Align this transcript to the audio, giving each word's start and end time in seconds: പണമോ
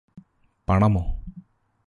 പണമോ 0.67 1.03